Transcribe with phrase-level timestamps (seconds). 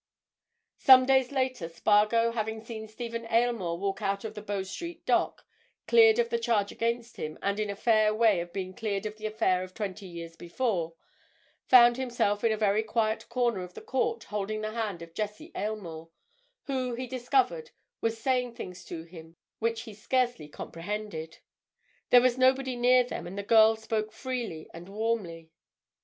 [0.79, 5.45] Some days later, Spargo, having seen Stephen Aylmore walk out of the Bow Street dock,
[5.85, 9.17] cleared of the charge against him, and in a fair way of being cleared of
[9.17, 10.95] the affair of twenty years before,
[11.67, 15.51] found himself in a very quiet corner of the Court holding the hand of Jessie
[15.53, 16.09] Aylmore,
[16.63, 17.69] who, he discovered,
[18.01, 21.37] was saying things to him which he scarcely comprehended.
[22.09, 25.51] There was nobody near them and the girl spoke freely and warmly.